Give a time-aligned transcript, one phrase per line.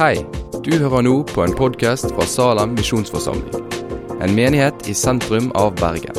[0.00, 0.22] Hei,
[0.64, 3.66] du hører nå på en podkast fra Salem misjonsforsamling.
[4.24, 6.16] En menighet i sentrum av Bergen.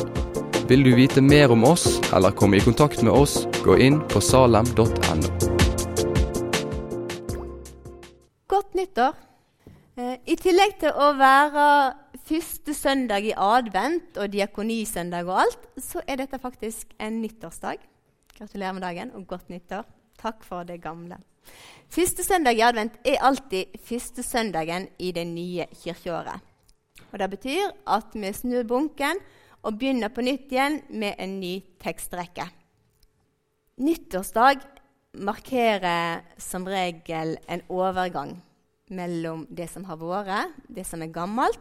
[0.70, 4.22] Vil du vite mer om oss eller komme i kontakt med oss, gå inn på
[4.22, 5.32] salem.no.
[8.54, 9.18] Godt nyttår.
[9.98, 11.64] Eh, I tillegg til å være
[12.22, 17.82] første søndag i advent og diakonisøndag og alt, så er dette faktisk en nyttårsdag.
[18.38, 19.82] Gratulerer med dagen og godt nyttår.
[20.22, 21.18] Takk for det gamle.
[21.90, 26.40] Første søndag i advent er alltid første søndagen i det nye kirkeåret.
[27.12, 29.18] Og Det betyr at vi snur bunken
[29.62, 32.46] og begynner på nytt igjen med en ny tekstrekke.
[33.82, 34.62] Nyttårsdag
[35.12, 38.38] markerer som regel en overgang
[38.90, 41.60] mellom det som har vært, det som er gammelt,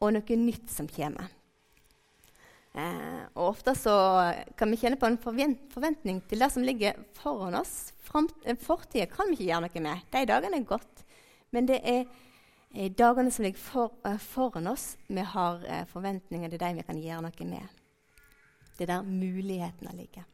[0.00, 1.30] og noe nytt som kommer.
[2.74, 3.94] Eh, og Ofte så
[4.58, 7.92] kan vi kjenne på en forventning til det som ligger foran oss.
[8.44, 10.04] Eh, fortida kan vi ikke gjøre noe med.
[10.10, 11.04] De dagene er gått.
[11.54, 12.02] Men det er
[12.74, 16.86] eh, dagene som ligger for, uh, foran oss, vi har uh, forventninger til dem vi
[16.86, 17.82] kan gjøre noe med.
[18.74, 20.26] Det er der mulighetene ligger.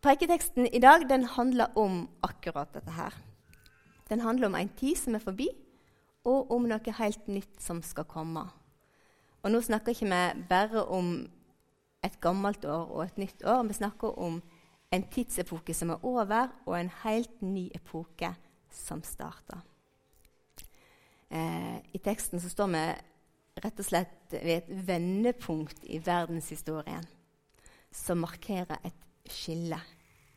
[0.00, 3.12] Preiketeksten i dag den handler om akkurat dette her.
[4.08, 5.50] Den handler om en tid som er forbi,
[6.24, 8.46] og om noe helt nytt som skal komme.
[9.44, 11.12] Og nå snakker ikke vi bare om
[12.04, 13.62] et gammelt år og et nytt år.
[13.68, 14.40] Vi snakker om
[14.90, 18.32] en tidsepoke som er over, og en helt ny epoke
[18.70, 19.60] som starter.
[21.30, 22.84] Eh, I teksten så står vi
[23.60, 27.06] rett og slett ved et vendepunkt i verdenshistorien
[27.94, 29.78] som markerer et skille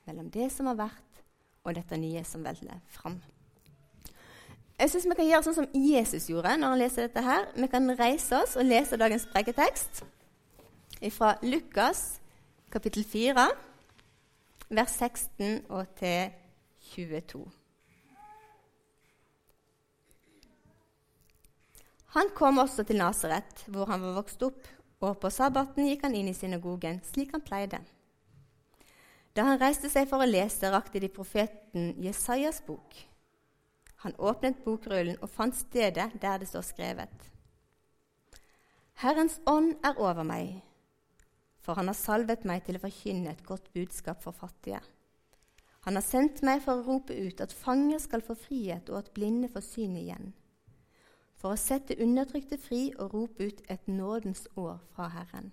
[0.06, 1.22] mellom det som har vært,
[1.64, 3.22] og dette nye som velger fram.
[4.80, 7.22] Jeg synes Vi kan gjøre sånn som Jesus gjorde når han leser dette.
[7.22, 7.46] her.
[7.56, 10.04] Vi kan reise oss og lese dagens preketekst
[11.12, 12.22] fra Lukas
[12.72, 13.48] kapittel 4,
[14.70, 16.32] vers 16 og til
[16.94, 17.44] 22.
[22.14, 24.68] Han kom også til Nasaret, hvor han var vokst opp,
[25.02, 27.80] og på sabbaten gikk han inn i synagogen, slik han pleide.
[29.34, 33.00] Da han reiste seg for å lese, rakte de profeten Jesajas bok.
[34.06, 37.32] Han åpnet bokrullen og fant stedet der det står skrevet.
[39.02, 40.62] Herrens ånd er over meg
[41.64, 44.82] for han har salvet meg til å forkynne et godt budskap for fattige.
[45.88, 49.12] Han har sendt meg for å rope ut at fanger skal få frihet, og at
[49.16, 50.32] blinde får syn igjen.
[51.40, 55.52] For å sette undertrykte fri og rope ut et nådens år fra Herren.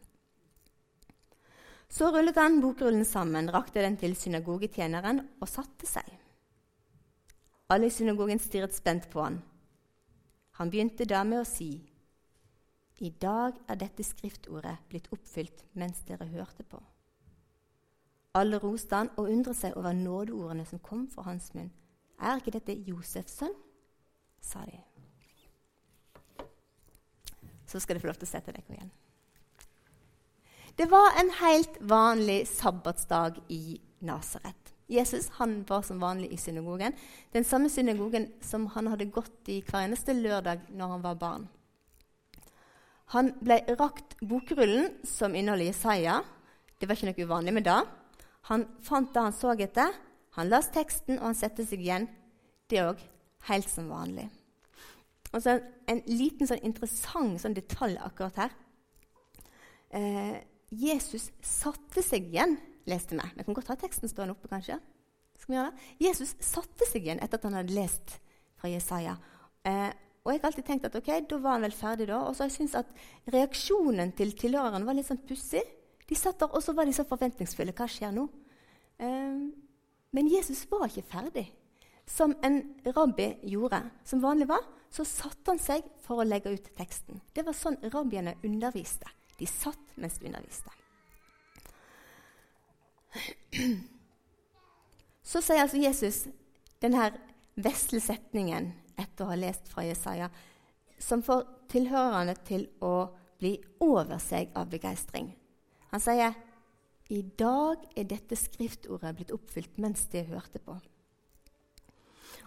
[1.91, 6.06] Så rullet han bokrullen sammen, rakte den til synagogetjeneren og satte seg.
[7.70, 9.41] Alle i synagogen stirret spent på han.
[10.59, 11.89] Han begynte da med å si:"
[13.00, 16.81] I dag er dette skriftordet blitt oppfylt mens dere hørte på.
[18.37, 21.71] Alle roste han og undret seg over nådeordene som kom fra hans munn.
[22.21, 23.56] Er ikke dette Josefs sønn?
[24.41, 24.78] sa de.
[27.66, 28.93] Så skal dere få lov til å sette deg igjen.
[30.77, 34.75] Det var en helt vanlig sabbatsdag i Nasaret.
[34.91, 36.93] Jesus han var som vanlig i synagogen.
[37.32, 41.49] Den samme synagogen som han hadde gått i hver eneste lørdag når han var barn.
[43.15, 46.21] Han ble rakt bokrullen som inneholder Jesaja.
[46.78, 47.81] Det var ikke noe uvanlig med det.
[48.48, 49.97] Han fant det han så etter.
[50.38, 52.06] Han las teksten, og han satte seg igjen.
[52.70, 53.00] Det òg
[53.49, 54.28] helt som vanlig.
[55.32, 55.60] Og så
[55.91, 58.53] En liten sånn interessant sånn detalj akkurat her.
[59.91, 60.37] Eh,
[60.70, 62.54] Jesus satte seg igjen,
[62.87, 63.26] leste vi.
[63.34, 64.76] Vi kan godt ha teksten stående oppe, kanskje.
[65.34, 65.88] Skal vi gjøre det?
[66.06, 68.20] Jesus satte seg igjen etter at han hadde lest
[68.60, 69.16] fra Jesaja.
[69.66, 72.19] Eh, og jeg har alltid tenkt at ok, da var han vel ferdig, da.
[72.28, 75.62] Og så har jeg syntes at reaksjonen til tilhørerne var litt sånn pussig.
[76.10, 77.72] De satt der, og så var de så forventningsfulle.
[77.76, 78.26] Hva skjer nå?
[79.00, 79.47] Um,
[80.12, 81.47] men Jesus var ikke ferdig.
[82.10, 82.60] Som en
[82.91, 87.22] rabbi gjorde, som vanlig var, så satte han seg for å legge ut teksten.
[87.32, 89.08] Det var sånn rabbiene underviste.
[89.38, 90.70] De satt mens de underviste.
[95.31, 96.25] Så sier altså Jesus
[96.82, 97.10] denne
[97.60, 100.31] vesle setningen etter å ha lest fra Jesaja,
[101.00, 103.10] som får tilhørerne til å
[103.40, 105.31] bli over seg av begeistring.
[105.90, 106.37] Han sier
[107.10, 110.76] i dag er dette skriftordet blitt oppfylt mens de hørte på.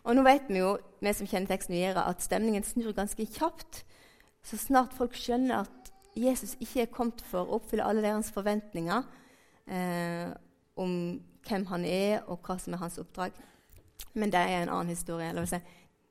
[0.04, 3.84] Og nå vet vi jo, vi som kjenner teksten videre, at stemningen snur ganske kjapt.
[4.44, 9.06] Så snart folk skjønner at Jesus ikke er kommet for å oppfylle alle deres forventninger
[9.72, 10.32] eh,
[10.80, 10.98] om
[11.48, 13.36] hvem han er, og hva som er hans oppdrag.
[14.14, 15.32] Men det er en annen historie.
[15.34, 15.60] La oss si,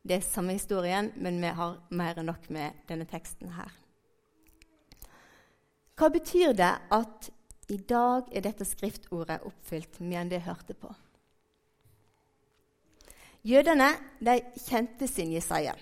[0.02, 3.70] det er samme historien, men vi har mer enn nok med denne teksten her.
[5.98, 7.30] Hva betyr det at
[7.70, 10.90] i dag er dette skriftordet oppfylt mer enn det jeg hørte på?
[13.46, 13.88] Jødene
[14.22, 15.74] de kjente sin Jesaja.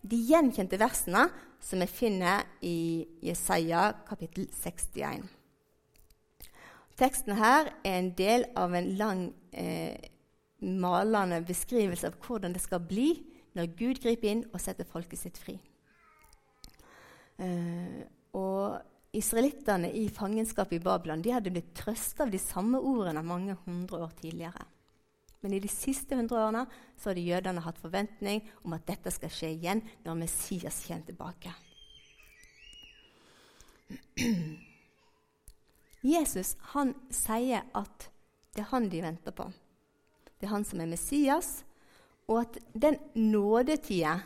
[0.00, 1.26] De gjenkjente versene
[1.60, 5.24] som vi finner i Jesaja kapittel 61.
[6.96, 9.22] Teksten her er en del av en lang,
[9.52, 9.96] eh,
[10.64, 13.10] malende beskrivelse av hvordan det skal bli
[13.56, 15.56] når Gud griper inn og setter folket sitt fri.
[17.40, 18.04] Eh,
[18.36, 23.56] og Israelittene i fangenskapet i Babylon de hadde blitt trøsta av de samme ordene mange
[23.64, 24.64] hundre år tidligere.
[25.40, 26.64] Men i de siste hundre årene
[26.98, 31.50] så hadde jødene hatt forventning om at dette skal skje igjen når Messias kommer tilbake.
[36.16, 38.10] Jesus han sier at
[38.56, 39.46] det er han de venter på.
[40.36, 41.64] Det er han som er Messias,
[42.28, 44.18] og at den nådetida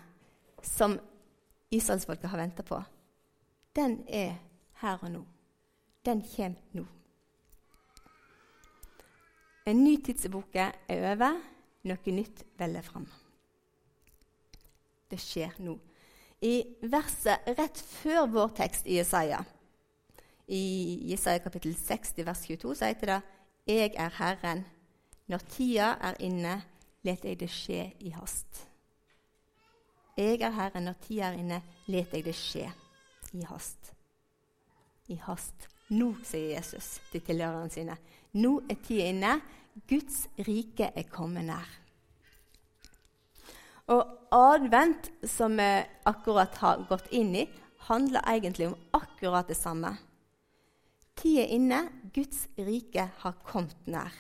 [0.63, 0.99] som
[1.71, 2.81] israelsfolket har venta på,
[3.77, 4.35] den er
[4.81, 5.23] her og nå.
[6.05, 6.87] Den kommer nå.
[9.67, 11.37] En ny tidsepoke er over,
[11.87, 13.07] noe nytt veller fram.
[15.11, 15.77] Det skjer nå.
[16.41, 16.55] I
[16.89, 19.43] verset rett før vår tekst i Jesaja,
[20.51, 20.65] i
[21.13, 23.21] Jesaja kapittel 60, vers 22, så heter det
[23.67, 24.65] 'Jeg er Herren'.
[25.31, 26.57] Når tida er inne,
[27.07, 28.67] let jeg det skje i hast.
[30.19, 32.67] Jeg er Herren, når tida er inne, let jeg det skje
[33.39, 33.95] i hast
[35.11, 35.67] i hast.
[35.91, 37.97] Nå, sier Jesus til tilhørerne sine.
[38.39, 39.35] Nå er tida inne.
[39.91, 41.77] Guds rike er kommet nær.
[43.91, 44.03] Og
[44.35, 45.69] advent, som vi
[46.07, 47.47] akkurat har gått inn i,
[47.89, 49.97] handler egentlig om akkurat det samme.
[51.19, 51.81] Tida er inne.
[52.15, 54.15] Guds rike har kommet nær.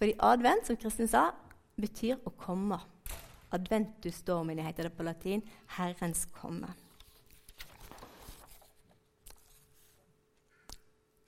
[0.00, 1.26] Fordi advent, som Kristin sa,
[1.76, 2.78] betyr å komme.
[3.52, 5.42] Adventus domini heter det på latin.
[5.76, 6.70] Herrens komme.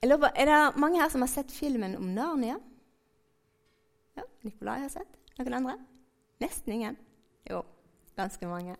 [0.03, 2.57] Lover, er det mange her som har sett filmen om Narnia?
[4.17, 5.21] Ja, Nikolai har sett.
[5.37, 5.77] Noen andre?
[6.41, 6.97] Nesten ingen.
[7.45, 7.61] Jo,
[8.17, 8.75] ganske mange.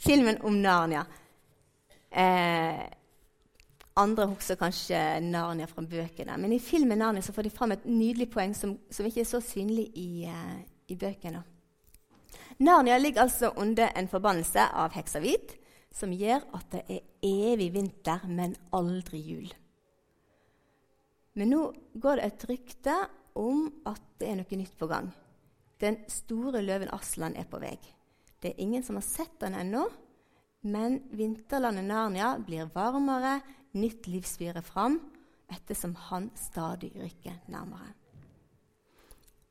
[0.00, 1.04] Filmen om Narnia.
[2.10, 2.80] Eh,
[3.96, 6.36] andre husker kanskje Narnia fra bøkene.
[6.40, 9.28] Men i filmen Narnia så får de fram et nydelig poeng som, som ikke er
[9.28, 10.58] så synlig i, uh,
[10.92, 11.42] i bøkene.
[12.58, 15.56] Narnia ligger altså under en forbannelse av heksa hvit,
[15.92, 19.52] som gjør at det er evig vinter, men aldri jul.
[21.36, 21.62] Men nå
[22.00, 22.96] går det et rykte
[23.36, 25.10] om at det er noe nytt på gang.
[25.80, 27.76] Den store løven Aslan er på vei.
[28.40, 29.84] Det er ingen som har sett den ennå,
[30.66, 33.38] men vinterlandet Narnia blir varmere,
[33.76, 34.98] nytt liv svirer fram,
[35.52, 37.92] ettersom han stadig rykker nærmere.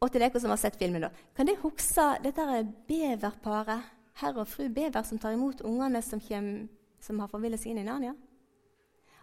[0.03, 2.45] Og til dere som har sett filmen, da, kan dere huske dette
[2.89, 6.21] beverparet, herr og fru Bever, som tar imot ungene som,
[7.03, 8.13] som har forvillet seg inn i Narnia?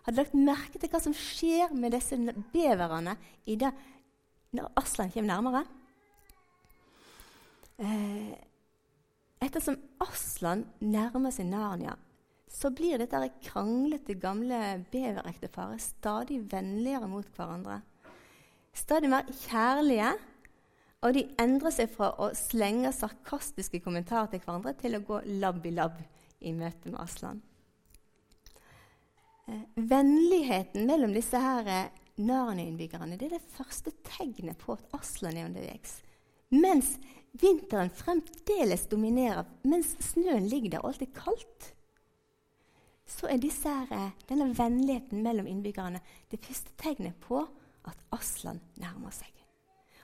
[0.02, 2.16] Har lagt merke til hva som skjer med disse
[2.52, 3.14] beverne
[3.46, 3.70] det,
[4.52, 5.62] når Aslan kommer nærmere?
[7.82, 8.32] Eh,
[9.46, 11.94] ettersom Aslan nærmer seg Narnia,
[12.52, 17.80] så blir dette kranglete, gamle beverekteparet stadig vennligere mot hverandre.
[18.76, 20.12] Stadig mer kjærlige,
[21.02, 25.64] og de endrer seg fra å slenge sarkastiske kommentarer til hverandre til å gå labb
[25.66, 25.98] i labb
[26.42, 27.42] i møte med Aslan.
[29.48, 31.90] Eh, vennligheten mellom disse her eh,
[32.22, 35.98] Narnia-innbyggerne det er det første tegnet på at Aslan er underveis.
[36.52, 36.98] Mens
[37.40, 41.72] vinteren fremdeles dominerer, mens snøen ligger der og alt er kaldt,
[43.06, 47.42] så er her, eh, denne vennligheten mellom innbyggerne det første tegnet på
[47.84, 49.30] at Aslan nærmer seg.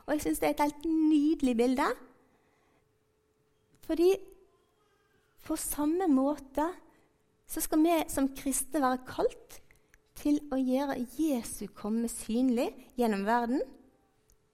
[0.06, 1.88] Og jeg syns det er et helt nydelig bilde.
[3.84, 4.16] Fordi
[5.44, 6.66] på samme måte
[7.48, 9.60] så skal vi som kristne være kalt
[10.18, 13.62] til å gjøre Jesu komme synlig gjennom verden,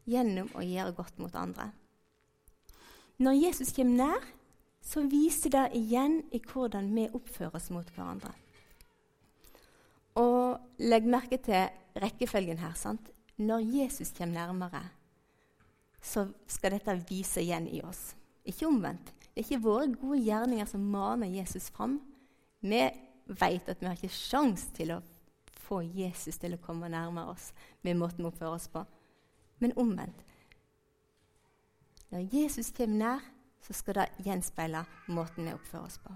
[0.06, 1.70] gjennom å gjøre godt mot andre.
[3.18, 4.26] Når Jesus kommer nær,
[4.84, 8.32] så viser det igjen i hvordan vi oppfører oss mot hverandre.
[10.20, 12.74] Og legg merke til rekkefølgen her.
[12.74, 13.10] sant?
[13.36, 14.82] Når Jesus kommer nærmere,
[16.02, 18.14] så skal dette vise igjen i oss.
[18.44, 19.10] Ikke omvendt.
[19.34, 21.98] Det er ikke våre gode gjerninger som maner Jesus fram,
[22.60, 22.84] vi
[23.26, 25.00] vet at vi har ikke sjans til å
[25.64, 27.50] få Jesus til å komme nærmere oss
[27.84, 28.84] med måten vi oppfører oss på.
[29.60, 30.22] Men omvendt.
[32.12, 33.26] Når Jesus kommer nær,
[33.64, 36.12] så skal det gjenspeile måten vi oppfører oss på.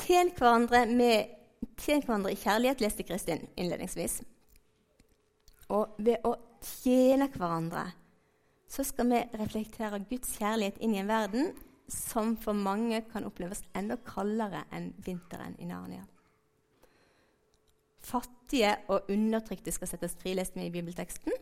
[0.00, 1.32] Tjen hverandre, med,
[1.80, 4.20] tjen hverandre i kjærlighet, leste Kristin innledningsvis.
[5.72, 7.88] Og ved å tjene hverandre
[8.70, 11.52] så skal vi reflektere Guds kjærlighet inn i en verden
[11.90, 16.04] som for mange kan oppleves enda kaldere enn vinteren i Narnia.
[18.00, 21.34] Fattige og undertrykte skal settes fri, leste vi i bibelteksten.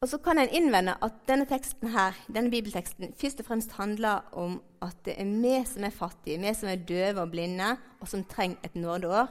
[0.00, 4.28] Og så kan en innvende at denne teksten her, denne bibelteksten først og fremst handler
[4.32, 8.08] om at det er vi som er fattige, vi som er døve og blinde, og
[8.08, 9.26] som trenger et nådeår,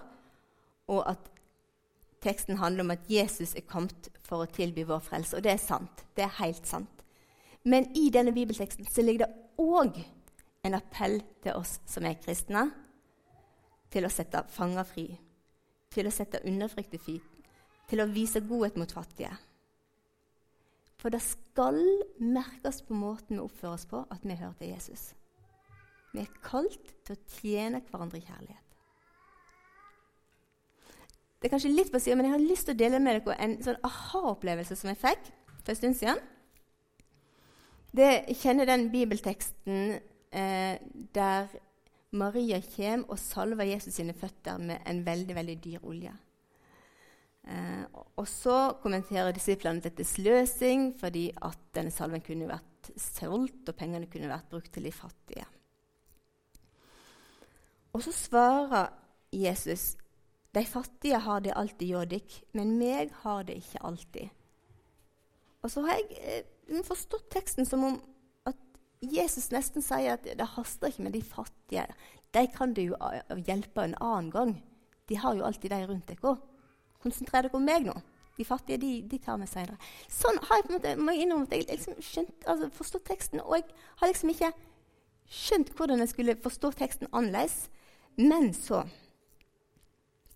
[0.87, 1.31] og at
[2.21, 5.37] teksten handler om at Jesus er kommet for å tilby vår frelse.
[5.37, 6.03] Og det er sant.
[6.15, 7.03] Det er helt sant.
[7.63, 10.03] Men i denne bibelteksten så ligger det òg
[10.67, 12.67] en appell til oss som er kristne,
[13.91, 15.07] til å sette fanger fri,
[15.95, 17.21] til å sette undertrykte fri,
[17.87, 19.31] til å vise godhet mot fattige.
[20.97, 21.77] For det skal
[22.17, 25.11] merkes på måten vi oppfører oss på, at vi hører til Jesus.
[26.13, 28.63] Vi er kalt til å tjene hverandre i kjærlighet.
[31.37, 33.37] Det er kanskje litt på siden, men jeg har lyst til å dele med dere
[33.45, 36.21] en sånn aha-opplevelse som jeg fikk for en stund siden.
[37.93, 39.99] Det, jeg kjenner den bibelteksten
[40.33, 40.79] eh,
[41.13, 41.53] der
[42.17, 46.13] Maria kommer og salver Jesus sine føtter med en veldig, veldig dyr olje.
[47.47, 47.83] Eh,
[48.19, 54.09] og så kommenterer disiplene dette sløsing fordi at denne salven kunne vært solgt, og pengene
[54.11, 55.45] kunne vært brukt til de fattige.
[57.95, 58.91] Og så svarer
[59.33, 59.95] Jesus
[60.55, 64.29] de fattige har det alltid dykk, men meg har det ikke alltid.
[65.61, 66.19] Og så har jeg
[66.67, 67.97] eh, forstått teksten som om
[68.49, 68.59] at
[69.03, 71.85] Jesus nesten sier at det haster ikke med de fattige.
[72.33, 72.99] De kan du jo
[73.47, 74.53] hjelpe en annen gang.
[75.07, 76.41] De har jo alltid de rundt òg.
[77.03, 77.95] Konsentrer dere om meg nå.
[78.37, 79.77] De fattige de, de tar vi seinere.
[80.13, 83.41] Sånn har jeg på en måte, må jeg innrømme jeg liksom skjønt, altså forstått teksten.
[83.41, 83.65] Og jeg
[84.01, 84.51] har liksom ikke
[85.27, 87.65] skjønt hvordan jeg skulle forstå teksten annerledes.
[88.17, 88.83] Men så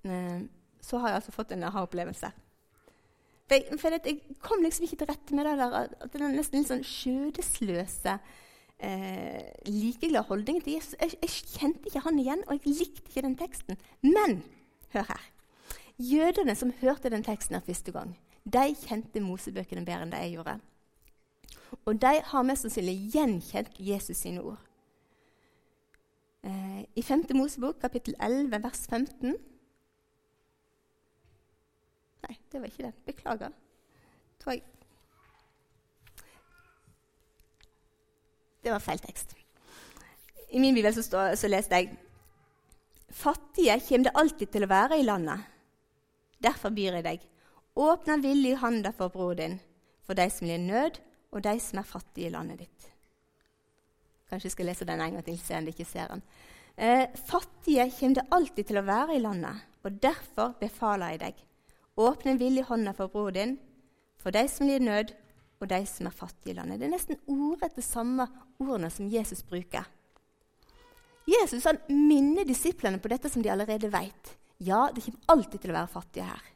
[0.05, 0.41] eh,
[0.81, 2.31] så har jeg altså fått en aha-opplevelse.
[3.47, 6.61] For, jeg, for jeg kom liksom ikke til rette med det der, at den nesten
[6.61, 8.15] litt sånn skjødesløse
[8.79, 10.95] eh, likeglade holdningen til Jesus.
[10.99, 13.79] Jeg, jeg, kjente ikke han igjen, og jeg likte ikke den teksten.
[14.05, 14.39] Men
[14.95, 15.27] hør her.
[16.01, 18.15] Jødene som hørte den teksten her første gang,
[18.45, 20.57] de kjente Mosebøkene bedre enn det jeg gjorde.
[21.85, 24.59] Og de har mest sannsynlig gjenkjent Jesus sine ord.
[26.43, 27.27] Eh, I 5.
[27.37, 29.35] Mosebok, kapittel 11, vers 15
[32.21, 32.93] Nei, det var ikke det.
[33.05, 33.53] Beklager.
[34.41, 34.63] Tror jeg
[38.61, 39.35] Det var feil tekst.
[40.51, 41.01] I min bibel så,
[41.35, 41.97] så leste jeg
[43.09, 45.41] Fattige kommer det alltid til å være i landet.
[46.41, 47.25] Derfor byr jeg deg,
[47.77, 49.59] åpne villig handa for bror din,
[50.05, 50.99] for de som lider nød,
[51.31, 52.87] og de som er fattige i landet ditt.
[54.29, 56.23] Kanskje jeg skal lese den en gang til, se om de ikke ser den.
[56.77, 61.41] Eh, fattige kommer det alltid til å være i landet, og derfor befaler jeg deg.
[62.01, 63.57] Åpne villig hånda for bror din,
[64.21, 65.15] for de som lider nød,
[65.61, 66.79] og de som er fattige i landet.
[66.79, 68.25] Det er nesten ordrett de samme
[68.59, 69.85] ordene som Jesus bruker.
[71.29, 74.31] Jesus han minner disiplene på dette som de allerede vet.
[74.63, 76.49] Ja, det kommer alltid til å være fattige her.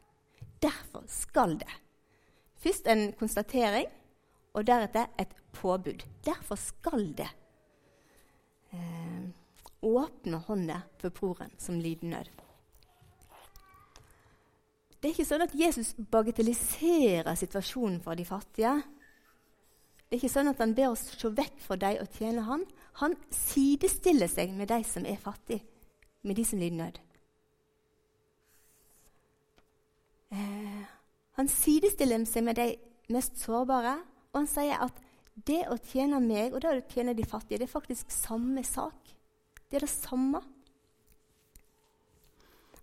[0.62, 1.72] Derfor skal det.
[2.62, 3.88] Først en konstatering,
[4.56, 6.06] og deretter et påbud.
[6.26, 7.28] Derfor skal det.
[8.72, 9.24] Eh,
[9.82, 12.30] åpne hånda for broren som lider nød.
[15.02, 18.76] Det er ikke sånn at Jesus bagatelliserer situasjonen for de fattige.
[20.06, 22.64] Det er ikke sånn at Han ber oss se vekk fra dem og tjene ham.
[23.02, 25.66] Han sidestiller seg med de som er fattige,
[26.24, 27.05] med de som lider nød.
[30.32, 30.84] Eh,
[31.38, 32.70] han sidestiller seg med de
[33.14, 33.98] mest sårbare,
[34.34, 35.04] og han sier at
[35.48, 39.12] det å tjene meg og det å tjene de fattige, det er faktisk samme sak.
[39.70, 40.42] Det er det samme.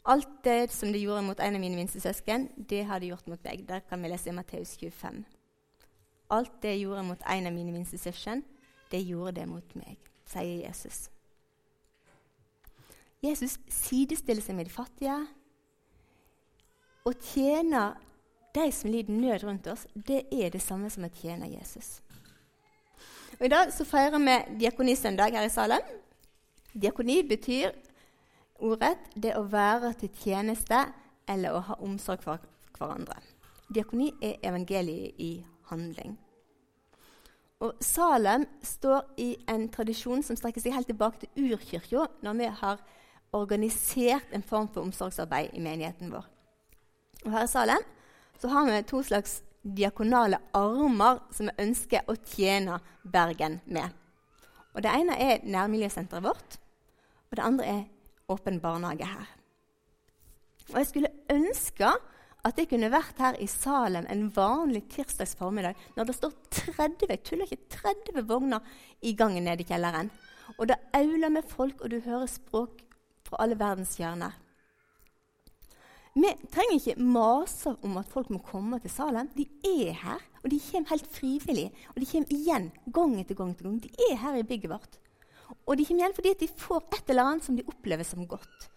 [0.04, 3.28] Alt det som de gjorde mot en av mine minste søsken, det har de gjort
[3.30, 3.62] mot meg.
[3.68, 5.22] Der kan vi lese i Matteus 25.
[6.34, 8.42] Alt det jeg gjorde mot en av mine minste søsken,
[8.90, 9.96] det gjorde det mot meg,
[10.28, 11.06] sier Jesus.
[13.22, 15.14] Jesus sidestiller seg med de fattige,
[17.04, 17.92] å tjene
[18.54, 22.00] de som lider nød rundt oss, det er det samme som å tjene Jesus.
[23.38, 25.82] Og I dag så feirer vi diakonisøndag her i salen.
[26.72, 27.72] Diakoni betyr
[28.62, 30.84] ordrett det å være til tjeneste
[31.28, 32.42] eller å ha omsorg for
[32.76, 33.16] hverandre.
[33.72, 35.32] Diakoni er evangeliet i
[35.70, 36.18] handling.
[37.62, 42.48] Og Salem står i en tradisjon som strekker seg helt tilbake til urkirka, når vi
[42.58, 42.82] har
[43.32, 46.26] organisert en form for omsorgsarbeid i menigheten vår.
[47.24, 47.84] Og her i salen
[48.40, 53.90] så har vi to slags diakonale armer som vi ønsker å tjene Bergen med.
[54.74, 56.56] Og Det ene er nærmiljøsenteret vårt,
[57.30, 57.82] og det andre er
[58.30, 59.28] Åpen barnehage her.
[60.72, 61.90] Og Jeg skulle ønske
[62.42, 66.32] at jeg kunne vært her i Salem en vanlig tirsdags formiddag når det står
[66.74, 67.78] 30 jeg tuller ikke,
[68.14, 68.60] 30 vogner
[69.02, 70.10] i gangen nede i kjelleren.
[70.58, 72.82] Og det auler med folk, og du hører språk
[73.28, 74.34] fra alle verdens hjørner.
[76.12, 79.30] Vi trenger ikke mase om at folk må komme til Salem.
[79.32, 81.70] De er her, og de kommer helt frivillig.
[81.94, 83.54] Og de kommer igjen gang etter gang.
[83.54, 83.78] etter gang.
[83.80, 84.98] De er her i bygget vårt.
[85.66, 88.68] Og de kommer igjen fordi de får et eller annet som de opplever som godt.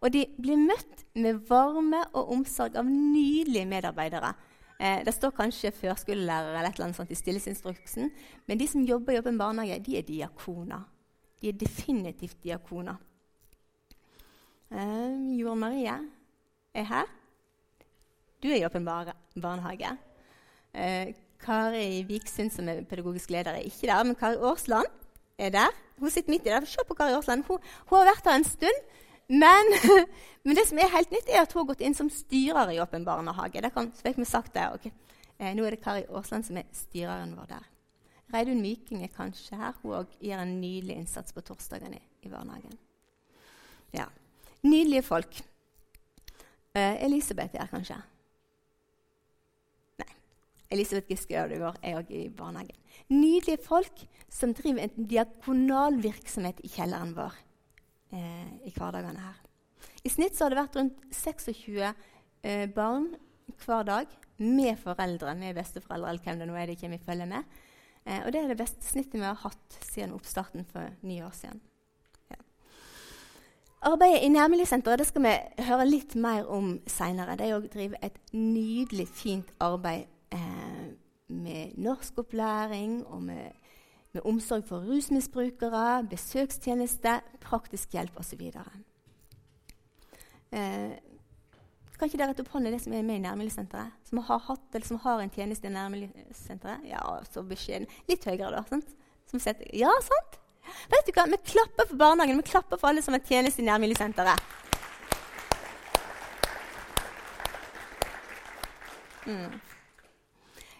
[0.00, 4.34] Og de blir møtt med varme og omsorg av nydelige medarbeidere.
[4.78, 8.10] Eh, det står kanskje førskolelærere eller et eller annet sånt i stillesinstruksen,
[8.46, 10.84] men de som jobber i åpen barnehage, de er diakoner.
[11.40, 13.00] De er definitivt diakoner.
[14.70, 15.96] Eh, Jord Marie
[16.76, 17.08] er her.
[18.42, 19.96] Du er i åpen barnehage.
[20.76, 24.02] Eh, Kari Viksund, som er pedagogisk leder, er ikke der.
[24.04, 24.86] Men Kari Årsland
[25.38, 25.72] er der.
[25.98, 26.64] Hun sitter midt i der.
[26.64, 27.44] Se på Kari Årsland.
[27.48, 28.82] Hun, hun, har vært her en stund.
[29.28, 29.72] Men,
[30.44, 32.80] men, det som er helt nytt, er at hun har gått inn som styrer i
[32.82, 33.62] åpen barnehage.
[33.62, 34.68] Det kan, så fikk vi sagt det.
[34.74, 34.92] Okay.
[35.38, 37.72] Eh, nå er det Kari Aasland som er styreren vår der.
[38.34, 39.74] Reidun Myking er kanskje her.
[39.82, 42.78] Hun gjør en nydelig innsats på torsdagene i, i barnehagen.
[43.94, 44.08] Ja.
[44.66, 45.44] Nydelige folk.
[46.76, 47.96] Uh, Elisabeth er her, kanskje?
[50.02, 50.10] Nei.
[50.74, 52.76] Elisabeth Giske Ødegaard er òg i barnehagen.
[53.08, 57.38] Nydelige folk som driver en diakonal virksomhet i kjelleren vår
[58.12, 59.38] eh, i hverdagene her.
[60.04, 61.94] I snitt har det vært rundt 26 uh,
[62.44, 63.08] eh, barn
[63.62, 67.28] hver dag med foreldre, med besteforeldre eller hvem det nå er de kommer i følge
[67.30, 67.56] med.
[68.18, 71.62] og det er det beste snittet vi har hatt siden oppstarten for ni år siden.
[73.86, 75.32] Arbeidet i Nærmiljøsenteret skal vi
[75.68, 77.36] høre litt mer om seinere.
[77.38, 80.88] De driver et nydelig, fint arbeid eh,
[81.30, 83.52] med norskopplæring og med,
[84.10, 88.42] med, omsorg for rusmisbrukere, besøkstjeneste, praktisk hjelp osv.
[90.50, 90.96] Eh,
[91.96, 93.94] kan ikke dere rette opp hånden det som er med i Nærmiljøsenteret?
[94.08, 96.90] Som har hatt eller som har en tjeneste i Nærmiljøsenteret?
[96.90, 97.86] Ja, så beskjeden.
[98.10, 98.66] Litt høyere, da.
[98.66, 98.90] sant?
[99.30, 100.40] Setter, ja, sant?
[100.92, 101.26] Vet du hva?
[101.30, 104.52] Vi klapper for barnehagen, vi klapper for alle som har tjeneste i nærmiljøsenteret.
[109.26, 109.56] Mm.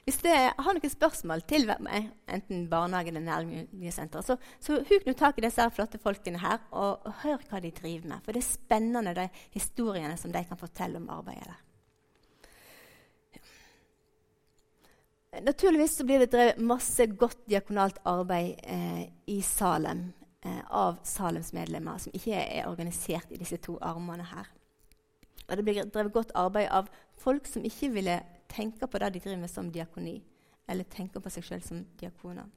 [0.06, 5.16] Hvis det har noen spørsmål til meg, enten barnehagen eller nærmiljøsenteret, så, så huk nå
[5.18, 8.22] tak i disse flotte folkene her og hør hva de driver med.
[8.22, 11.64] For det er spennende de historiene som de kan fortelle om arbeidet der.
[15.42, 21.98] Naturligvis blir det drevet masse godt diakonalt arbeid eh, i Salem eh, av Salems medlemmer,
[21.98, 24.48] som ikke er organisert i disse to armene her.
[25.46, 26.88] Og det blir drevet godt arbeid av
[27.20, 30.16] folk som ikke ville tenke på det de driver med som diakoni,
[30.68, 32.48] eller tenke på seg sjøl som diakoner.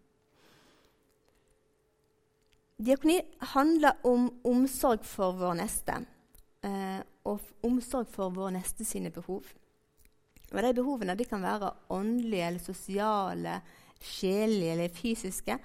[2.79, 3.17] Diakoni
[3.57, 5.97] handler om omsorg for vår neste,
[6.63, 9.43] eh, og omsorg for vår neste sine behov.
[10.51, 13.61] Og De behovene de kan være åndelige, eller sosiale,
[14.01, 15.57] sjelelige eller fysiske.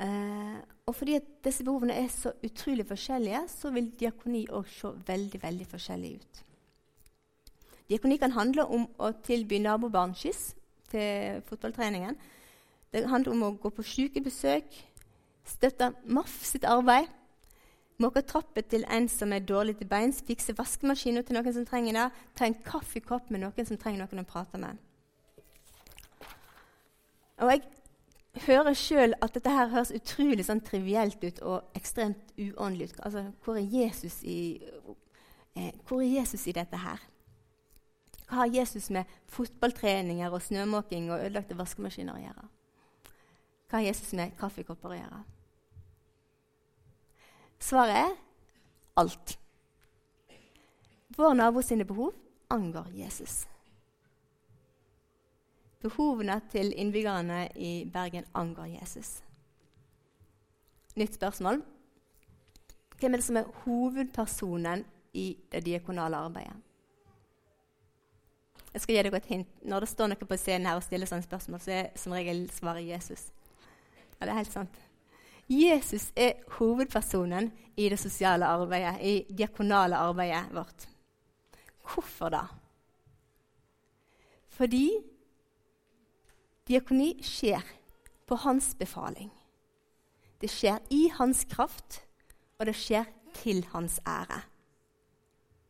[0.00, 0.56] Eh,
[0.86, 5.66] og fordi disse behovene er så utrolig forskjellige, så vil diakoni òg se veldig veldig
[5.66, 6.42] forskjellig ut.
[7.88, 10.54] Diakoni kan handle om å tilby nabobarn skyss
[10.90, 12.18] til fotballtreningen.
[12.92, 14.76] Det handler om å gå på sykebesøk,
[15.46, 17.08] støtte MAF sitt arbeid
[18.02, 21.96] Måke trapper til en som er dårlig til beins, fikse vaskemaskinen til noen som trenger
[21.96, 24.76] det, ta en kaffekopp med noen som trenger noen å prate med.
[27.40, 27.62] Og Jeg
[28.46, 32.98] hører sjøl at dette her høres utrolig sånn trivielt ut og ekstremt uåndelig ut.
[33.08, 34.60] Altså, hvor er Jesus i,
[35.56, 37.00] eh, hvor er Jesus i dette her?
[38.28, 42.46] Hva har Jesus med fotballtreninger og snømåking og ødelagte vaskemaskiner å gjøre?
[43.70, 45.24] Hva har Jesus med kaffekopper å gjøre?
[47.66, 48.12] Svaret er
[48.94, 49.38] alt.
[51.16, 52.12] Vår nabo sine behov
[52.48, 53.46] angår Jesus.
[55.82, 59.16] Behovene til innbyggerne i Bergen angår Jesus.
[60.94, 61.58] Nytt spørsmål.
[63.00, 66.54] Hvem er det som er hovedpersonen i det diakonale arbeidet?
[68.72, 69.62] Jeg skal gi dere et hint.
[69.64, 72.46] Når det står noe på scenen her og stiller sånne spørsmål, så er som regel
[72.54, 73.32] svaret Jesus.
[74.20, 74.85] Ja, det er helt sant.
[75.48, 80.88] Jesus er hovedpersonen i det sosiale arbeidet, i diakonale arbeidet vårt.
[81.86, 82.42] Hvorfor da?
[84.48, 84.90] Fordi
[86.66, 87.62] diakoni skjer
[88.26, 89.30] på hans befaling.
[90.40, 92.02] Det skjer i hans kraft,
[92.58, 93.06] og det skjer
[93.36, 94.40] til hans ære.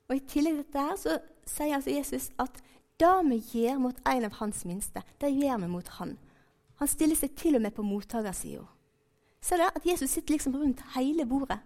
[0.08, 2.62] Og I tillegg til dette så sier altså Jesus at
[2.96, 6.16] det vi gjør mot en av hans minste, det gjør vi mot han.
[6.80, 8.64] Han stiller seg til og med på mottakersida.
[9.46, 11.60] Ser dere at Jesus sitter liksom rundt hele bordet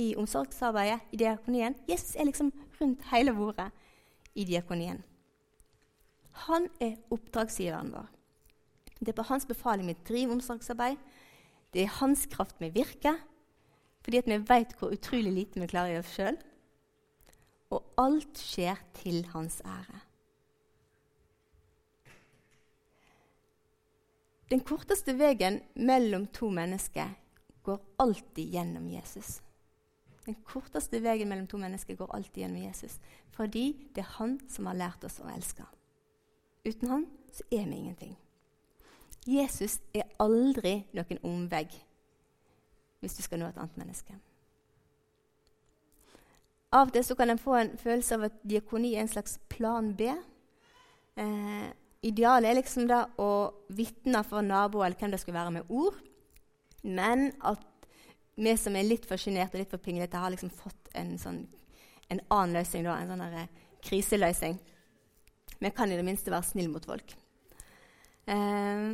[0.00, 1.74] i omsorgsarbeidet, i diakonien?
[1.88, 3.68] Jesus er liksom rundt hele bordet
[4.34, 5.02] i diakonien.
[6.46, 8.06] Han er oppdragsgiveren vår.
[9.02, 10.96] Det er på hans befaling vi driver omsorgsarbeid.
[11.74, 13.18] Det er hans kraft vi virker,
[14.04, 16.38] fordi vi vet hvor utrolig lite vi klarer i oss sjøl.
[17.72, 20.00] og alt skjer til hans ære.
[24.52, 27.14] Den korteste veien mellom to mennesker
[27.64, 29.38] går alltid gjennom Jesus.
[30.26, 32.98] Den korteste veien mellom to mennesker går alltid gjennom Jesus.
[33.32, 35.64] Fordi det er han som har lært oss å elske.
[36.68, 38.12] Uten han så er vi ingenting.
[39.24, 41.64] Jesus er aldri noen omvei
[43.00, 44.14] hvis du skal nå et annet menneske.
[46.72, 49.94] Av og til kan en få en følelse av at diakoni er en slags plan
[49.96, 50.12] B.
[51.16, 53.30] Eh, idealet er liksom da å
[53.72, 55.98] vitne for naboer eller hvem det skulle være, med ord.
[56.82, 57.62] Men at
[58.34, 61.44] vi som er litt for sjenerte og litt for pinglete, har liksom fått en, sånn,
[62.10, 64.58] en annen løsning, da, en sånn der, eh, kriseløsning.
[65.62, 67.14] Vi kan i det minste være snille mot folk.
[68.26, 68.88] Eh,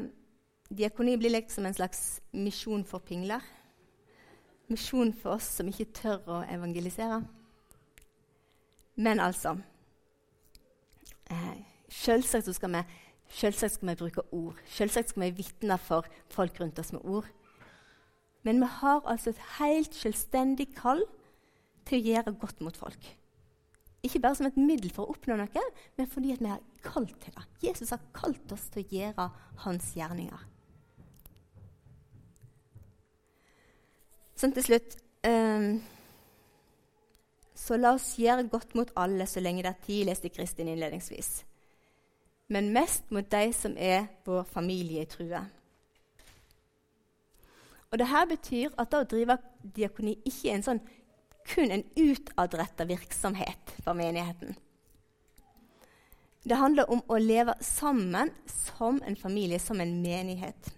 [0.68, 3.44] diakoni blir liksom en slags misjon for pingler.
[4.68, 7.22] Misjon for oss som ikke tør å evangelisere.
[8.98, 9.54] Men altså
[11.30, 11.58] eh,
[11.88, 12.82] Selvsagt skal, vi,
[13.40, 14.58] selvsagt skal vi bruke ord.
[14.68, 17.28] Selvsagt skal vi vitne for folk rundt oss med ord.
[18.46, 21.02] Men vi har altså et helt selvstendig kall
[21.88, 23.08] til å gjøre godt mot folk.
[24.06, 25.64] Ikke bare som et middel for å oppnå noe,
[25.98, 27.44] men fordi vi er kalt til det.
[27.64, 29.26] Jesus har kalt oss til å gjøre
[29.64, 30.46] hans gjerninger.
[34.38, 34.94] Sånn til slutt
[35.26, 35.80] um,
[37.58, 41.40] Så la oss gjøre godt mot alle så lenge det er tid, leste Kristin innledningsvis.
[42.48, 45.42] Men mest mot de som er vår familie i trua.
[47.88, 49.36] Og det betyr at det å drive
[49.76, 50.80] diakoni ikke er en sånn,
[51.48, 54.56] kun en utadretta virksomhet for menigheten.
[56.44, 60.70] Det handler om å leve sammen som en familie, som en menighet.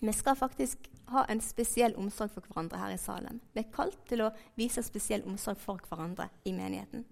[0.00, 3.40] Vi skal faktisk ha en spesiell omsorg for hverandre her i Salem.
[3.52, 7.04] Vi er kalt til å vise spesiell omsorg for hverandre i menigheten.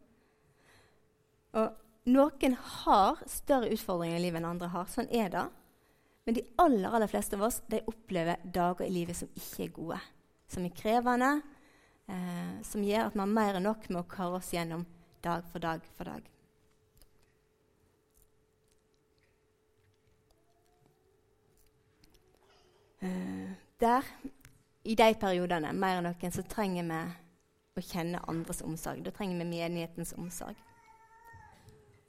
[1.61, 1.77] Og
[2.11, 4.89] Noen har større utfordringer i livet enn andre har.
[4.91, 5.45] Sånn er det.
[6.25, 9.73] Men de aller, aller fleste av oss de opplever dager i livet som ikke er
[9.77, 10.01] gode.
[10.51, 11.31] Som er krevende,
[12.11, 14.85] eh, som gjør at vi har mer enn nok med å kare oss gjennom
[15.23, 16.29] dag for dag for dag.
[23.01, 24.05] Eh, der,
[24.85, 27.05] i de periodene, mer enn noen, så trenger vi
[27.81, 29.05] å kjenne andres omsorg.
[29.05, 30.59] Da trenger vi menighetens omsorg.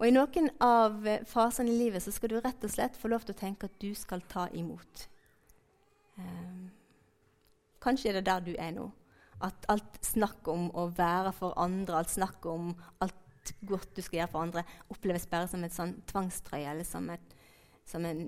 [0.01, 3.21] Og I noen av fasene i livet så skal du rett og slett få lov
[3.21, 5.03] til å tenke at du skal ta imot.
[6.17, 6.71] Um,
[7.85, 8.87] kanskje er det der du er nå.
[9.45, 12.73] At alt snakk om å være for andre, alt snakk om
[13.05, 17.05] alt godt du skal gjøre for andre, oppleves bare som et sånn tvangstrøye eller som,
[17.13, 17.37] et,
[17.85, 18.25] som en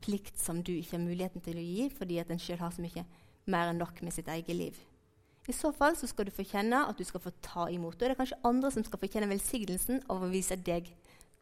[0.00, 2.84] plikt som du ikke har muligheten til å gi fordi at en sjøl har så
[2.84, 3.04] mye
[3.50, 4.80] mer enn nok med sitt eget liv.
[5.48, 7.96] I så fall så skal du få kjenne at du skal få ta imot.
[7.96, 10.88] Og det er kanskje andre som skal få kjenne velsignelsen av å vise deg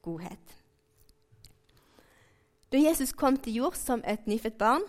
[0.02, 0.54] godhet.
[2.72, 4.84] Da Jesus kom til jord som et nyfødt barn,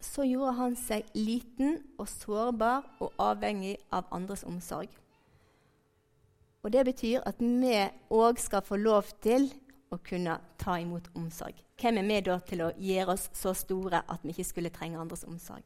[0.00, 4.90] så gjorde han seg liten og sårbar og avhengig av andres omsorg.
[6.62, 7.76] Og Det betyr at vi
[8.10, 9.52] òg skal få lov til
[9.90, 11.54] å kunne ta imot omsorg.
[11.78, 14.98] Hvem er vi da til å gjøre oss så store at vi ikke skulle trenge
[14.98, 15.62] andres omsorg?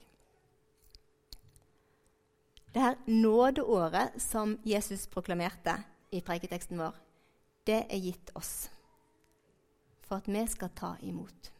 [2.74, 5.78] Det her nådeåret som Jesus proklamerte
[6.12, 6.94] i preiketeksten vår,
[7.66, 8.70] det er gitt oss
[10.06, 11.52] for at vi skal ta imot.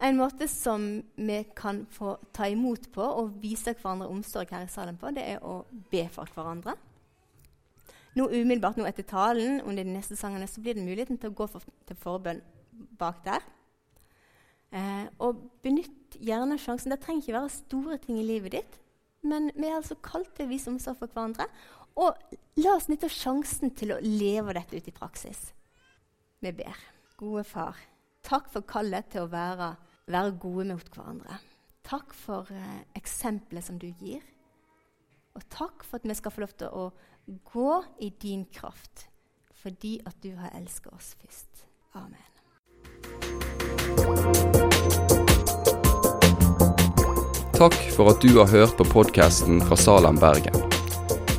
[0.00, 4.72] En måte som vi kan få ta imot på og vise hverandre omsorg her i
[4.72, 5.60] salen på, det er å
[5.92, 6.72] be for hverandre.
[8.16, 11.36] Nå umiddelbart nå etter talen under de neste sangene så blir det muligheten til å
[11.36, 12.40] gå for, til forbønn
[12.98, 13.44] bak der.
[14.72, 16.94] Eh, og benytt gjerne sjansen.
[16.94, 18.80] Det trenger ikke være store ting i livet ditt,
[19.22, 21.46] men vi er altså kalt til å vise omsorg for hverandre.
[21.98, 22.16] Og
[22.60, 25.50] la oss nytte sjansen til å leve dette ut i praksis.
[26.40, 26.76] Vi ber.
[27.20, 27.76] Gode far,
[28.24, 29.74] takk for kallet til å være,
[30.08, 31.36] være gode mot hverandre.
[31.84, 34.22] Takk for eh, eksempelet som du gir.
[35.36, 36.88] Og takk for at vi skal få lov til å
[37.52, 39.08] gå i din kraft,
[39.62, 41.66] fordi at du har elsket oss først.
[41.94, 42.30] Amen.
[47.60, 50.69] Takk for at du har hørt på podkasten fra Salem, Bergen.